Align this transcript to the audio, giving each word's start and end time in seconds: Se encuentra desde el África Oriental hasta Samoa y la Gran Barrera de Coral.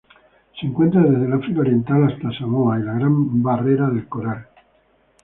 Se 0.59 0.65
encuentra 0.65 0.99
desde 1.03 1.25
el 1.27 1.33
África 1.33 1.59
Oriental 1.59 2.05
hasta 2.11 2.31
Samoa 2.35 2.79
y 2.79 2.81
la 2.81 2.93
Gran 2.93 3.43
Barrera 3.43 3.87
de 3.91 4.03
Coral. 4.09 4.47